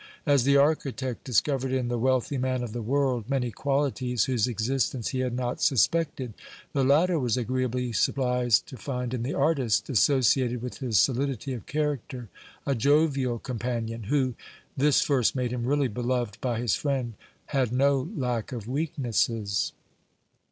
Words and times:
As 0.25 0.45
the 0.45 0.57
architect 0.57 1.25
discovered 1.25 1.71
in 1.71 1.87
the 1.87 1.99
wealthy 1.99 2.39
man 2.39 2.63
of 2.63 2.73
the 2.73 2.81
world 2.81 3.29
many 3.29 3.51
qualities 3.51 4.25
whose 4.25 4.47
existence 4.47 5.09
he 5.09 5.19
had 5.19 5.35
not 5.35 5.61
suspected, 5.61 6.33
the 6.73 6.83
latter 6.83 7.19
was 7.19 7.37
agreeably 7.37 7.93
surprised 7.93 8.65
to 8.69 8.77
find 8.77 9.13
in 9.13 9.21
the 9.21 9.35
artist, 9.35 9.91
associated 9.91 10.59
with 10.59 10.79
his 10.79 10.99
solidity 10.99 11.53
of 11.53 11.67
character, 11.67 12.29
a 12.65 12.73
jovial 12.73 13.37
companion, 13.37 14.05
who 14.05 14.33
this 14.75 15.01
first 15.01 15.35
made 15.35 15.53
him 15.53 15.65
really 15.65 15.87
beloved 15.87 16.41
by 16.41 16.59
his 16.59 16.73
friend 16.73 17.13
had 17.53 17.71
no 17.71 18.09
lack 18.17 18.51
of 18.51 18.67
weaknesses. 18.67 19.71